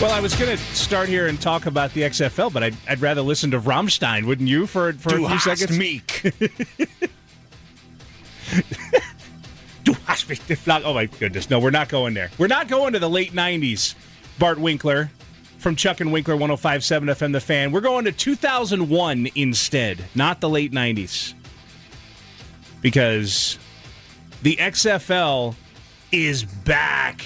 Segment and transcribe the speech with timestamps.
[0.00, 3.02] Well, I was going to start here and talk about the XFL, but I'd, I'd
[3.02, 5.76] rather listen to Rammstein, wouldn't you, for, for Du a few seconds?
[5.76, 6.32] mich.
[9.84, 10.40] Du hast mich.
[10.66, 11.50] Oh, my goodness.
[11.50, 12.30] No, we're not going there.
[12.38, 13.94] We're not going to the late 90s,
[14.38, 15.10] Bart Winkler
[15.58, 17.70] from Chuck and Winkler 1057 FM The Fan.
[17.70, 21.34] We're going to 2001 instead, not the late 90s.
[22.80, 23.58] Because
[24.42, 25.54] the XFL
[26.10, 27.22] is back.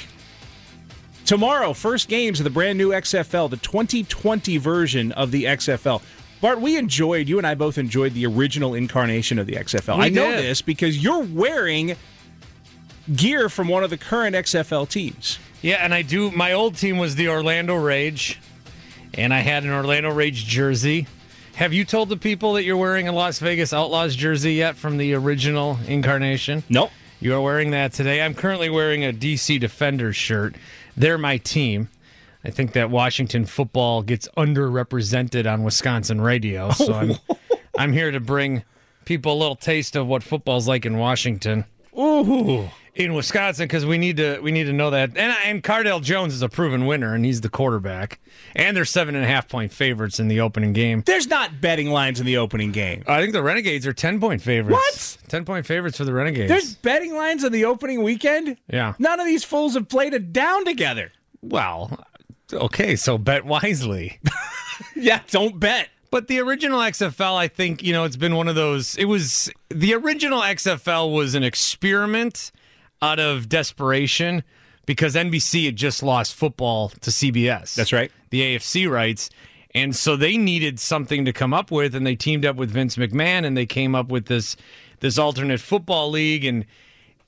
[1.25, 6.03] Tomorrow, first games of the brand new XFL, the 2020 version of the XFL.
[6.43, 9.97] Bart, we enjoyed, you and I both enjoyed the original incarnation of the XFL.
[9.99, 11.97] We I know this because you're wearing
[13.17, 15.39] gear from one of the current XFL teams.
[15.63, 16.31] Yeah, and I do.
[16.31, 18.39] My old team was the Orlando Rage,
[19.15, 21.07] and I had an Orlando Rage jersey.
[21.55, 24.99] Have you told the people that you're wearing a Las Vegas Outlaws jersey yet from
[24.99, 26.65] the original incarnation?
[26.69, 26.91] Nope.
[27.21, 28.21] You are wearing that today.
[28.21, 30.57] I'm currently wearing a DC Defenders shirt.
[30.97, 31.89] They're my team.
[32.45, 37.15] I think that Washington football gets underrepresented on Wisconsin radio, so I'm
[37.79, 38.65] I'm here to bring
[39.05, 41.65] people a little taste of what football's like in Washington.
[41.99, 42.69] Ooh.
[42.95, 45.17] In Wisconsin because we need to we need to know that.
[45.17, 48.21] And and Cardale Jones is a proven winner, and he's the quarterback.
[48.55, 51.03] And they're seven and a half point favorites in the opening game.
[51.05, 53.03] There's not betting lines in the opening game.
[53.09, 55.19] I think the Renegades are ten point favorites.
[55.21, 55.29] What?
[55.29, 56.49] Ten point favorites for the Renegades.
[56.49, 58.57] There's betting lines in the opening weekend?
[58.71, 58.95] yeah.
[59.01, 61.11] None of these fools have played it down together.
[61.43, 61.99] Well,
[62.53, 64.21] okay, so bet wisely.
[64.97, 65.89] Yeah, don't bet.
[66.11, 68.97] But the original XFL, I think, you know, it's been one of those.
[68.97, 72.51] It was the original XFL was an experiment
[73.05, 74.43] out of desperation
[74.87, 77.75] because NBC had just lost football to CBS.
[77.75, 78.11] That's right.
[78.31, 79.31] The AFC rights.
[79.75, 82.97] And so they needed something to come up with, and they teamed up with Vince
[82.97, 84.57] McMahon, and they came up with this
[85.01, 86.65] this alternate football league, and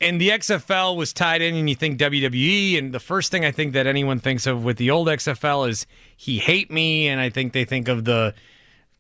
[0.00, 3.50] and the XFL was tied in, and you think WWE, and the first thing I
[3.50, 7.30] think that anyone thinks of with the old XFL is he hate me, and I
[7.30, 8.34] think they think of the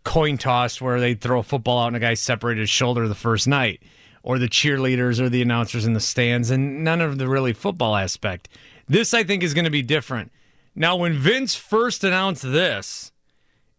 [0.04, 3.14] coin toss where they throw a football out and a guy separated his shoulder the
[3.14, 3.80] first night,
[4.26, 7.94] or the cheerleaders or the announcers in the stands, and none of the really football
[7.94, 8.48] aspect.
[8.88, 10.32] This I think is going to be different.
[10.74, 13.12] Now, when Vince first announced this,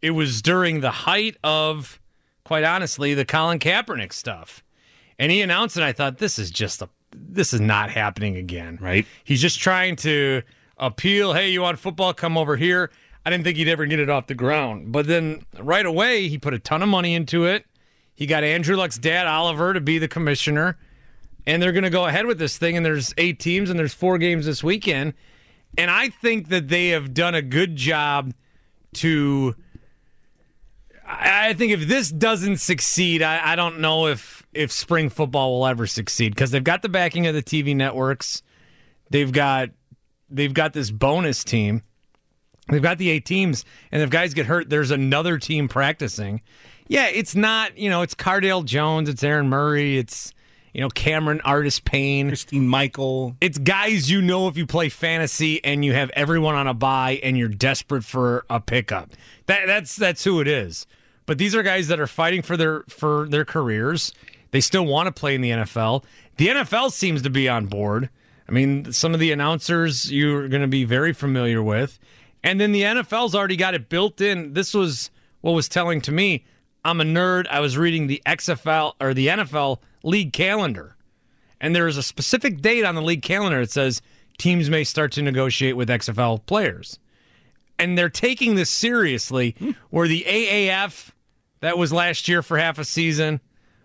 [0.01, 1.99] it was during the height of,
[2.45, 4.63] quite honestly, the Colin Kaepernick stuff,
[5.19, 5.83] and he announced it.
[5.83, 8.79] I thought this is just a this is not happening again.
[8.81, 9.05] Right.
[9.25, 10.43] He's just trying to
[10.77, 11.33] appeal.
[11.33, 12.13] Hey, you want football?
[12.13, 12.89] Come over here.
[13.25, 14.93] I didn't think he'd ever get it off the ground.
[14.93, 17.65] But then right away, he put a ton of money into it.
[18.17, 20.75] He got Andrew Luck's dad, Oliver, to be the commissioner.
[21.45, 22.75] And they're going to go ahead with this thing.
[22.75, 25.13] And there's eight teams and there's four games this weekend.
[25.77, 28.33] And I think that they have done a good job
[28.95, 29.55] to.
[31.05, 35.67] I think if this doesn't succeed, I, I don't know if if spring football will
[35.67, 38.41] ever succeed because they've got the backing of the TV networks.
[39.11, 39.69] They've got
[40.27, 41.83] they've got this bonus team.
[42.69, 46.41] They've got the eight teams, and if guys get hurt, there's another team practicing.
[46.87, 50.33] Yeah, it's not you know it's Cardale Jones, it's Aaron Murray, it's
[50.73, 52.29] you know Cameron Artis-Payne.
[52.29, 53.35] Christine Michael.
[53.41, 57.19] It's guys you know if you play fantasy and you have everyone on a buy
[57.23, 59.11] and you're desperate for a pickup.
[59.47, 60.85] That that's that's who it is.
[61.25, 64.13] But these are guys that are fighting for their for their careers.
[64.51, 66.03] They still want to play in the NFL.
[66.37, 68.09] The NFL seems to be on board.
[68.47, 71.99] I mean, some of the announcers you're going to be very familiar with.
[72.43, 74.53] And then the NFL's already got it built in.
[74.53, 76.45] This was what was telling to me.
[76.87, 77.47] I'm a nerd.
[77.51, 80.95] I was reading the XFL or the NFL league calendar.
[81.59, 84.01] And there is a specific date on the league calendar that says
[84.37, 86.97] teams may start to negotiate with XFL players.
[87.77, 89.53] And they're taking this seriously,
[89.89, 91.09] where the AAF,
[91.59, 93.41] that was last year for half a season,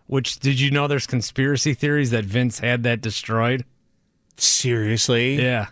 [0.07, 3.65] which did you know there's conspiracy theories that Vince had that destroyed?
[4.37, 5.43] Seriously?
[5.43, 5.67] Yeah.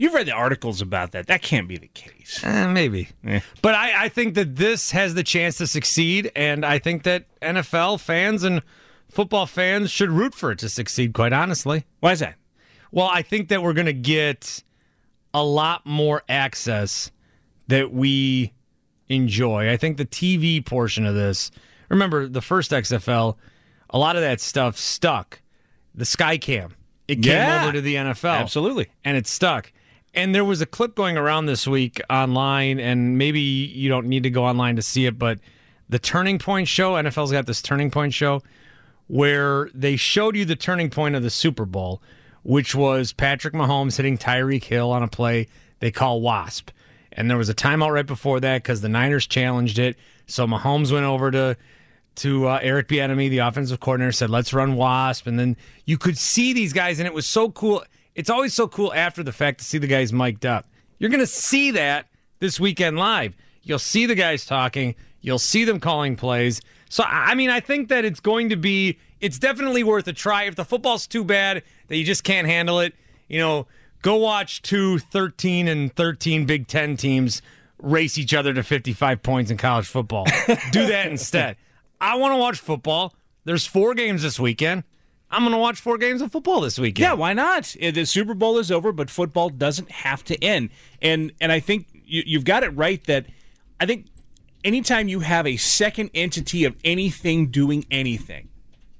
[0.00, 1.26] You've read the articles about that.
[1.26, 2.40] That can't be the case.
[2.42, 3.10] Eh, maybe.
[3.26, 3.40] Eh.
[3.60, 7.26] But I, I think that this has the chance to succeed, and I think that
[7.42, 8.62] NFL fans and
[9.10, 11.84] football fans should root for it to succeed, quite honestly.
[12.00, 12.36] Why is that?
[12.90, 14.62] Well, I think that we're going to get
[15.34, 17.10] a lot more access
[17.68, 18.54] that we
[19.10, 19.70] enjoy.
[19.70, 21.50] I think the TV portion of this,
[21.90, 23.36] remember the first XFL,
[23.90, 25.42] a lot of that stuff stuck.
[25.94, 26.70] The Skycam,
[27.06, 27.64] it came Yeah.
[27.64, 28.38] over to the NFL.
[28.38, 28.86] Absolutely.
[29.04, 29.72] And it stuck.
[30.14, 34.24] And there was a clip going around this week online, and maybe you don't need
[34.24, 35.38] to go online to see it, but
[35.88, 38.42] the Turning Point show, NFL's got this Turning Point show
[39.10, 42.00] where they showed you the turning point of the Super Bowl,
[42.44, 45.48] which was Patrick Mahomes hitting Tyreek Hill on a play
[45.80, 46.70] they call WASP.
[47.10, 49.96] And there was a timeout right before that because the Niners challenged it.
[50.26, 51.56] So Mahomes went over to
[52.16, 55.56] to uh, Eric Bieniemy, the offensive coordinator, said, "Let's run WASP." And then
[55.86, 57.82] you could see these guys, and it was so cool.
[58.14, 60.66] It's always so cool after the fact to see the guys mic'd up.
[60.98, 62.06] You're going to see that
[62.40, 63.36] this weekend live.
[63.62, 64.94] You'll see the guys talking.
[65.20, 66.60] You'll see them calling plays.
[66.88, 68.98] So I I mean, I think that it's going to be.
[69.20, 70.44] It's definitely worth a try.
[70.44, 72.94] If the football's too bad that you just can't handle it,
[73.28, 73.66] you know,
[74.02, 77.42] go watch two 13 and 13 Big Ten teams
[77.78, 80.24] race each other to 55 points in college football.
[80.72, 81.56] Do that instead.
[82.00, 83.14] I want to watch football.
[83.44, 84.84] There's four games this weekend.
[85.30, 87.04] I'm going to watch four games of football this weekend.
[87.04, 87.76] Yeah, why not?
[87.80, 90.70] The Super Bowl is over, but football doesn't have to end.
[91.00, 93.26] And and I think you, you've got it right that
[93.78, 94.06] I think
[94.64, 98.48] anytime you have a second entity of anything doing anything,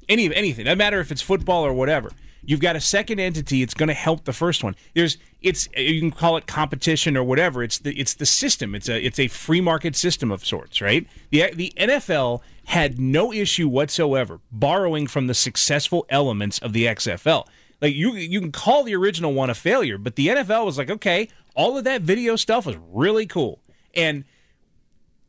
[0.09, 2.11] any of anything, doesn't matter if it's football or whatever.
[2.43, 3.63] You've got a second entity.
[3.63, 4.75] It's going to help the first one.
[4.95, 7.63] There's, it's you can call it competition or whatever.
[7.63, 8.75] It's the it's the system.
[8.75, 11.07] It's a it's a free market system of sorts, right?
[11.31, 17.47] The the NFL had no issue whatsoever borrowing from the successful elements of the XFL.
[17.81, 20.91] Like you you can call the original one a failure, but the NFL was like,
[20.91, 23.61] okay, all of that video stuff was really cool,
[23.95, 24.25] and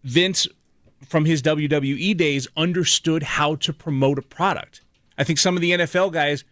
[0.03, 0.47] Vince
[1.07, 4.81] from his WWE days understood how to promote a product.
[5.17, 6.43] I think some of the NFL guys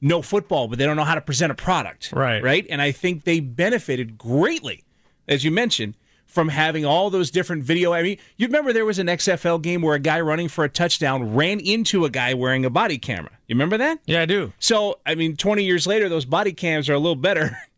[0.00, 2.12] know football, but they don't know how to present a product.
[2.12, 2.42] Right.
[2.42, 2.66] Right.
[2.68, 4.84] And I think they benefited greatly,
[5.26, 5.94] as you mentioned,
[6.26, 7.94] from having all those different video.
[7.94, 10.68] I mean, you remember there was an XFL game where a guy running for a
[10.68, 13.30] touchdown ran into a guy wearing a body camera.
[13.46, 14.00] You remember that?
[14.04, 14.52] Yeah, I do.
[14.58, 17.56] So, I mean, 20 years later, those body cams are a little better.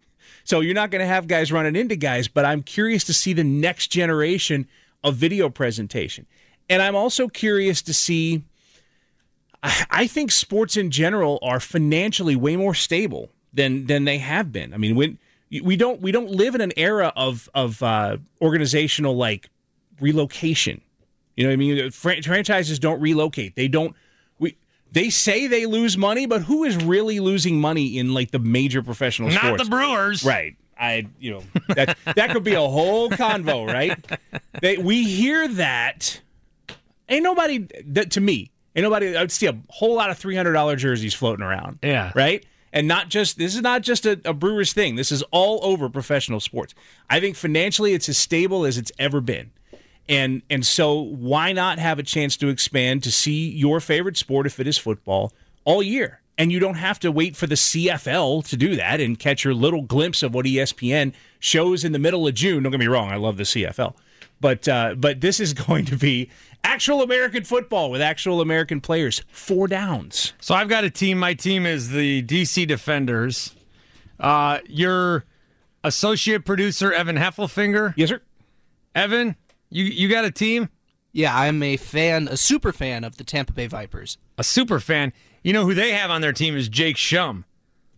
[0.45, 3.35] So, you're not going to have guys running into guys, but I'm curious to see
[3.35, 4.67] the next generation
[5.05, 6.25] of video presentation.
[6.71, 8.45] And I'm also curious to see.
[9.63, 14.53] I I think sports in general are financially way more stable than than they have
[14.53, 14.75] been.
[14.75, 15.19] I mean, when
[15.51, 19.49] we don't we don't live in an era of of uh, organizational like
[20.01, 20.81] relocation.
[21.37, 21.91] You know what I mean?
[21.91, 23.55] Fran- franchises don't relocate.
[23.57, 23.95] They don't.
[24.39, 24.57] We
[24.91, 28.83] they say they lose money, but who is really losing money in like the major
[28.83, 29.65] professional Not sports?
[29.65, 30.25] the Brewers.
[30.25, 30.57] Right.
[30.81, 31.43] I, you know,
[31.75, 33.99] that that could be a whole convo, right?
[34.61, 36.21] They, we hear that.
[37.09, 38.53] Ain't nobody that to me.
[38.79, 39.17] Ain't nobody.
[39.17, 41.81] I'd see a whole lot of three hundred dollar jerseys floating around.
[41.83, 42.13] Yeah.
[42.15, 42.47] Right.
[42.73, 44.95] And not just this is not just a, a Brewers thing.
[44.95, 46.77] This is all over professional sports.
[47.11, 49.51] I think financially it's as stable as it's ever been.
[50.09, 54.47] And and so why not have a chance to expand to see your favorite sport
[54.47, 55.33] if it is football
[55.65, 56.21] all year?
[56.37, 59.55] And you don't have to wait for the CFL to do that and catch your
[59.55, 62.63] little glimpse of what ESPN shows in the middle of June.
[62.63, 63.97] Don't get me wrong, I love the CFL.
[64.41, 66.31] But uh, but this is going to be
[66.65, 69.23] actual American football with actual American players.
[69.31, 70.33] Four downs.
[70.41, 71.19] So I've got a team.
[71.19, 73.55] My team is the DC Defenders.
[74.19, 75.25] Uh, your
[75.85, 77.95] associate producer Evan Heffelfinger.
[77.97, 78.21] Yes, sir.
[78.95, 79.37] Evan,
[79.71, 80.69] you you got a team?
[81.13, 85.13] Yeah, I'm a fan, a super fan of the Tampa Bay Vipers A super fan.
[85.43, 87.45] You know who they have on their team is Jake Schum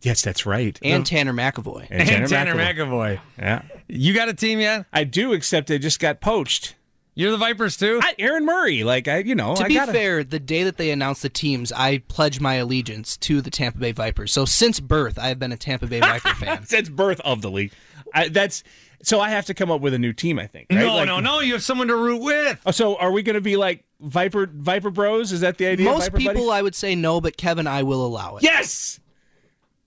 [0.02, 0.78] Yes, that's right.
[0.82, 1.86] and Tanner McEvoy.
[1.90, 3.20] And and Tanner McEvoy.
[3.38, 4.86] Yeah, You got a team yet?
[4.92, 5.32] I do.
[5.32, 6.74] Except they just got poached.
[7.14, 7.98] You're the Vipers too.
[8.02, 10.76] I, Aaron Murray, like I, you know, To I be gotta, fair, the day that
[10.78, 14.32] they announced the teams, I pledged my allegiance to the Tampa Bay Vipers.
[14.32, 16.64] So since birth, I have been a Tampa Bay Viper fan.
[16.64, 17.72] since birth of the league.
[18.14, 18.62] I, that's
[19.02, 19.20] so.
[19.20, 20.38] I have to come up with a new team.
[20.38, 20.68] I think.
[20.70, 20.78] Right?
[20.80, 21.40] no, Like- no, no.
[21.40, 22.60] You have someone to root with.
[22.64, 25.32] Oh, so are we going to be like Viper Viper Bros?
[25.32, 25.86] Is that the idea?
[25.86, 26.50] Most Viper people, buddies?
[26.50, 28.44] I would say no, but Kevin, I will allow it.
[28.44, 28.99] yes.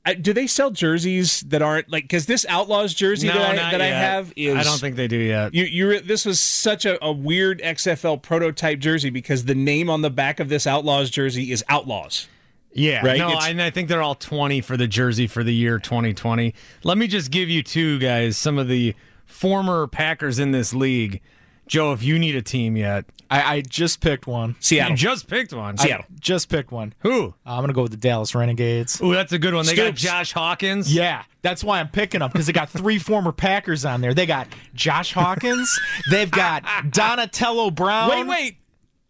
[0.06, 2.04] I, do they sell jerseys that aren't like?
[2.04, 4.56] Because this Outlaws jersey no, that, I, that I have is.
[4.56, 5.54] I don't think they do yet.
[5.54, 10.02] You, you, this was such a, a weird XFL prototype jersey because the name on
[10.02, 12.28] the back of this Outlaws jersey is Outlaws.
[12.74, 13.18] Yeah, Right?
[13.20, 16.54] no, It's- and I think they're all 20 for the jersey for the year 2020.
[16.84, 18.96] Let me just give you two guys, some of the
[19.26, 21.22] former Packers in this league.
[21.68, 24.56] Joe, if you need a team yet, I, I just picked one.
[24.60, 24.92] Seattle.
[24.92, 25.78] you just picked one.
[25.78, 26.06] Seattle.
[26.20, 26.94] Just picked one.
[27.00, 27.28] Who?
[27.46, 29.02] Uh, I'm gonna go with the Dallas Renegades.
[29.02, 29.66] Ooh, that's a good one.
[29.66, 30.94] They got Josh Hawkins.
[30.94, 34.14] Yeah, that's why I'm picking them because they got three former Packers on there.
[34.14, 35.80] They got Josh Hawkins,
[36.12, 38.58] they've got Donatello Brown, Wait, wait.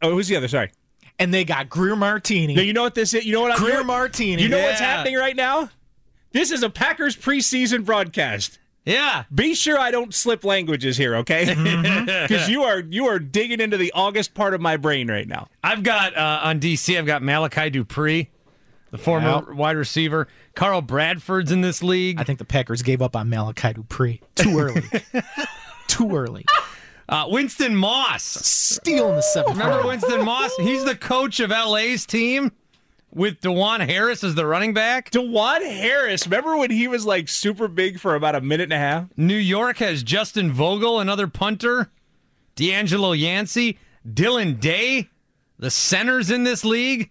[0.01, 0.47] Oh, who's the other?
[0.47, 0.71] Sorry.
[1.19, 2.55] and they got Greer Martini.
[2.55, 3.25] No, you know what this is?
[3.25, 3.87] You know what I'm Greer doing?
[3.87, 4.41] Martini.
[4.43, 5.69] You know what's happening right now?
[6.31, 8.57] This is a Packers preseason broadcast.
[8.85, 9.23] Yeah.
[9.33, 11.45] Be sure I don't slip languages here, okay?
[12.27, 15.47] Because you are you are digging into the August part of my brain right now.
[15.63, 16.97] I've got uh, on DC.
[16.97, 18.27] I've got Malachi Dupre,
[18.91, 19.53] the former Yeah.
[19.53, 20.27] wide receiver.
[20.55, 22.19] Carl Bradford's in this league.
[22.19, 24.83] I think the Packers gave up on Malachi Dupre too early.
[25.87, 26.45] too early.
[27.09, 28.23] Uh, Winston Moss.
[28.23, 29.85] Stealing the seventh Remember.
[29.87, 30.55] Winston Moss?
[30.57, 32.51] He's the coach of LA's team
[33.13, 35.11] with DuJuan Harris as the running back.
[35.11, 38.77] DuJuan Harris, remember when he was like super big for about a minute and a
[38.77, 39.05] half?
[39.17, 41.91] New York has Justin Vogel, another punter.
[42.55, 45.09] DeAngelo Yancey, Dylan Day,
[45.57, 47.09] the centers in this league.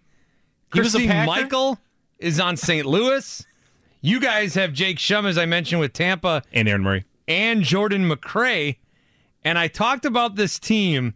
[0.74, 1.78] A Michael
[2.18, 2.86] is on St.
[2.86, 3.44] Louis.
[4.00, 7.04] You guys have Jake Schum, as I mentioned, with Tampa, And Aaron Murray.
[7.28, 8.76] and Jordan McRae.
[9.44, 11.14] And I talked about this team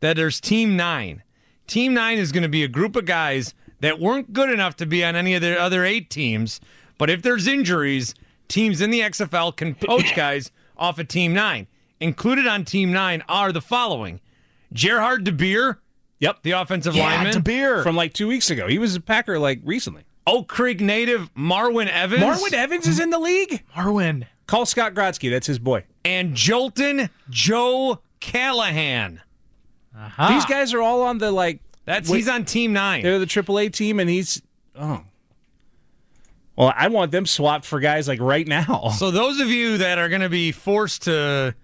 [0.00, 1.22] that there's Team Nine.
[1.66, 4.86] Team Nine is going to be a group of guys that weren't good enough to
[4.86, 6.60] be on any of the other eight teams.
[6.98, 8.14] But if there's injuries,
[8.48, 11.66] teams in the XFL can poach guys off of Team Nine.
[12.00, 14.20] Included on Team Nine are the following
[14.72, 15.78] Gerhard DeBeer,
[16.20, 16.42] Yep.
[16.42, 17.32] the offensive Yeah, lineman.
[17.32, 17.82] De Beer.
[17.82, 18.66] From like two weeks ago.
[18.68, 20.02] He was a Packer like recently.
[20.26, 22.22] Oak Creek native Marwin Evans.
[22.22, 23.62] Marwin Evans is in the league?
[23.76, 24.26] Marwin.
[24.46, 25.30] Call Scott Grotsky.
[25.30, 25.84] That's his boy.
[26.04, 29.20] and Jolton Joe Callahan.
[29.96, 30.28] Uh-huh.
[30.28, 33.02] These guys are all on the like That's he's on Team Nine.
[33.02, 34.42] they're the AAA team and he's
[34.76, 35.02] oh.
[36.54, 38.90] Well, I want them swapped for guys like right now.
[38.98, 41.54] So those of you that are going to be forced to,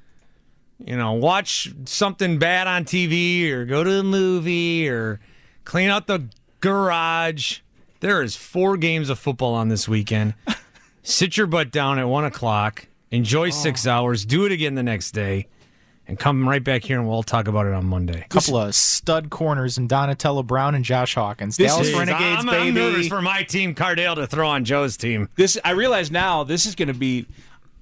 [0.78, 5.20] you know, watch something bad on TV or go to the movie or
[5.64, 6.28] clean out the
[6.60, 7.58] garage,
[8.00, 10.34] there is four games of football on this weekend.
[11.02, 13.90] Sit your butt down at one o'clock, enjoy six oh.
[13.90, 15.48] hours, do it again the next day,
[16.06, 18.22] and come right back here and we'll talk about it on Monday.
[18.24, 21.56] A couple of stud corners and Donatello Brown and Josh Hawkins.
[21.56, 22.68] This Dallas is- Renegades, I'm, baby.
[22.68, 25.28] I'm nervous for my team, Cardale, to throw on Joe's team.
[25.36, 27.26] this I realize now this is going to be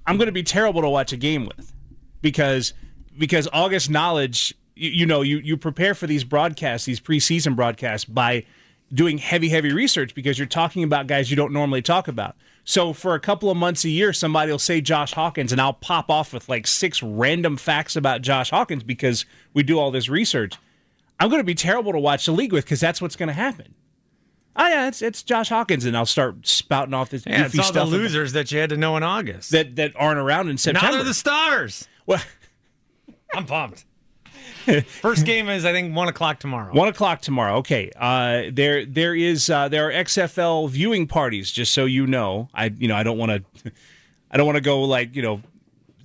[0.05, 1.73] I'm going to be terrible to watch a game with
[2.21, 2.73] because
[3.17, 8.05] because August knowledge you, you know you you prepare for these broadcasts these preseason broadcasts
[8.05, 8.45] by
[8.93, 12.35] doing heavy heavy research because you're talking about guys you don't normally talk about.
[12.65, 15.73] So for a couple of months a year somebody will say Josh Hawkins and I'll
[15.73, 20.07] pop off with like six random facts about Josh Hawkins because we do all this
[20.09, 20.55] research.
[21.19, 23.33] I'm going to be terrible to watch the league with because that's what's going to
[23.33, 23.75] happen.
[24.55, 27.57] Oh yeah, it's it's Josh Hawkins, and I'll start spouting off this Yeah, it's goofy
[27.57, 29.49] all the stuff about- losers that you had to know in August.
[29.51, 30.89] that that aren't around in September.
[30.91, 31.87] now they're the stars.
[32.05, 32.21] well,
[33.33, 33.85] I'm pumped.
[35.01, 36.73] First game is I think one o'clock tomorrow.
[36.73, 37.57] one o'clock tomorrow.
[37.57, 41.51] Okay, uh, there there is uh, there are XFL viewing parties.
[41.51, 43.71] Just so you know, I you know I don't want to
[44.31, 45.41] I don't want to go like you know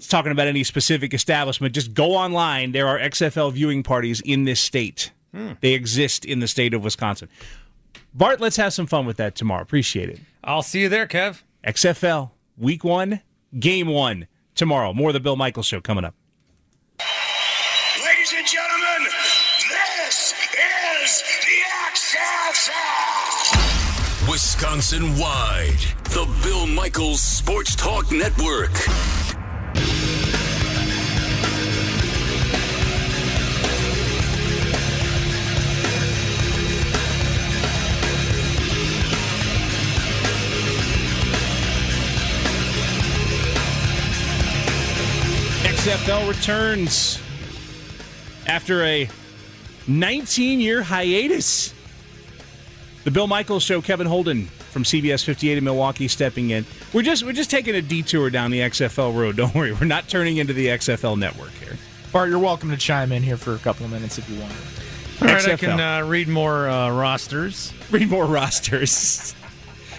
[0.09, 1.75] talking about any specific establishment.
[1.75, 2.73] Just go online.
[2.73, 5.13] There are XFL viewing parties in this state.
[5.61, 7.29] They exist in the state of Wisconsin.
[8.13, 9.63] Bart, let's have some fun with that tomorrow.
[9.63, 10.19] Appreciate it.
[10.43, 11.43] I'll see you there, Kev.
[11.65, 13.21] XFL Week One,
[13.57, 14.93] Game One tomorrow.
[14.93, 16.15] More of the Bill Michaels Show coming up.
[24.61, 25.79] Wisconsin wide.
[26.07, 28.73] The Bill Michaels Sports Talk Network.
[45.63, 47.21] XFL returns
[48.49, 49.09] after a
[49.87, 51.78] 19 year hiatus.
[53.05, 56.67] The Bill Michaels Show, Kevin Holden from CBS 58 in Milwaukee stepping in.
[56.93, 59.37] We're just we're just taking a detour down the XFL road.
[59.39, 61.77] Don't worry, we're not turning into the XFL network here.
[62.13, 64.53] Bart, you're welcome to chime in here for a couple of minutes if you want.
[65.21, 67.73] All right, I can uh, read more uh, rosters.
[67.91, 69.35] Read more rosters.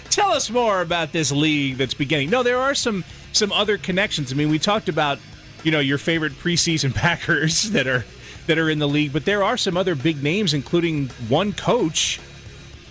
[0.08, 2.30] Tell us more about this league that's beginning.
[2.30, 4.32] No, there are some some other connections.
[4.32, 5.18] I mean, we talked about
[5.62, 8.04] you know your favorite preseason Packers that are
[8.46, 12.20] that are in the league, but there are some other big names, including one coach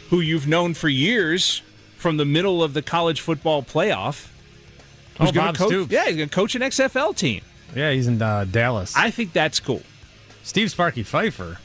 [0.10, 1.62] who you've known for years
[1.98, 4.28] from the middle of the college football playoff.
[5.20, 5.92] Oh, who's gonna Bob coach, Stoops.
[5.92, 7.42] Yeah, he's going to coach an XFL team.
[7.76, 8.96] Yeah, he's in uh, Dallas.
[8.96, 9.84] I think that's cool.
[10.44, 11.58] Steve Sparky Pfeiffer.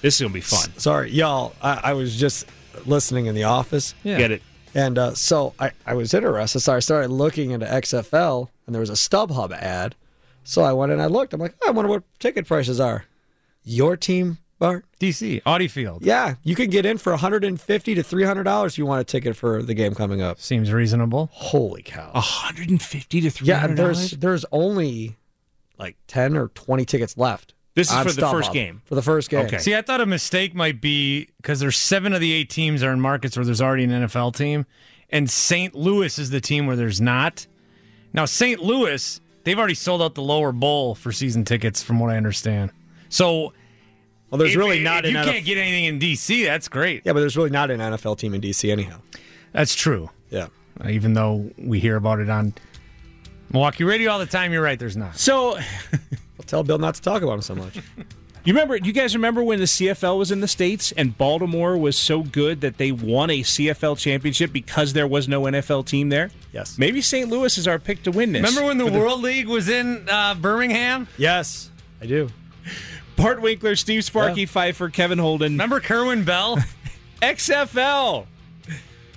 [0.00, 0.70] This is going to be fun.
[0.78, 1.54] Sorry, y'all.
[1.60, 2.46] I, I was just
[2.86, 4.18] listening in the office, Yeah.
[4.18, 4.42] Get it?
[4.74, 6.60] and uh, so I, I was interested.
[6.60, 9.94] So I started looking into XFL, and there was a StubHub ad.
[10.44, 11.32] So I went and I looked.
[11.32, 13.04] I'm like, I wonder what ticket prices are.
[13.64, 14.84] Your team, Bart?
[15.00, 16.04] DC, Audi Field.
[16.04, 19.36] Yeah, you can get in for 150 to 300 dollars if you want a ticket
[19.36, 20.40] for the game coming up.
[20.40, 21.28] Seems reasonable.
[21.32, 22.10] Holy cow!
[22.12, 25.16] 150 to 300 yeah, there's there's only
[25.78, 27.54] like 10 or 20 tickets left.
[27.74, 28.54] This is on for the first StubHub.
[28.54, 28.82] game.
[28.84, 29.46] For the first game.
[29.46, 29.58] Okay.
[29.58, 32.92] See, I thought a mistake might be because there's seven of the eight teams are
[32.92, 34.64] in markets where there's already an NFL team,
[35.10, 35.74] and St.
[35.74, 37.46] Louis is the team where there's not.
[38.12, 38.62] Now, St.
[38.62, 42.70] Louis they've already sold out the lower bowl for season tickets, from what I understand.
[43.08, 43.52] So,
[44.30, 46.44] Well, there's if- really if not you an can't get anything in DC.
[46.44, 47.02] That's great.
[47.04, 48.98] Yeah, but there's really not an NFL team in DC anyhow.
[49.52, 50.10] That's true.
[50.30, 50.48] Yeah.
[50.84, 52.54] Uh, Even though we hear about it on
[53.52, 54.78] Milwaukee radio all the time, you're right.
[54.78, 55.16] There's not.
[55.16, 55.56] So,
[55.92, 57.76] I'll tell Bill not to talk about him so much.
[58.44, 58.76] you remember?
[58.76, 62.60] You guys remember when the CFL was in the states and Baltimore was so good
[62.62, 66.30] that they won a CFL championship because there was no NFL team there?
[66.52, 66.76] Yes.
[66.76, 67.28] Maybe St.
[67.30, 68.42] Louis is our pick to win this.
[68.42, 71.06] Remember when the For World League was in uh, Birmingham?
[71.16, 71.70] Yes,
[72.02, 72.28] I do.
[73.16, 74.46] Bart Winkler, Steve Sparky Yeah.
[74.46, 76.58] Pfeiffer, Kevin Holden, Remember Kerwin Bell?
[77.22, 78.26] XFL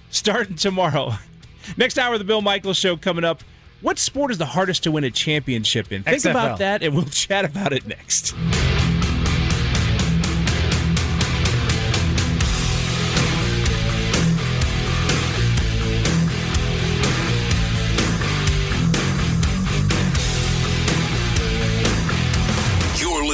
[0.10, 1.14] starting tomorrow.
[1.78, 3.44] Next hour of the Bill Michaels Show coming up.
[3.82, 6.04] What sport is the hardest to win a championship in?
[6.04, 6.32] Think XFL.
[6.32, 8.34] about that, and we'll chat about it next.